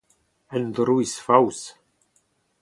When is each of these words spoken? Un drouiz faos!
Un 0.55 0.63
drouiz 0.75 1.13
faos! 1.25 1.59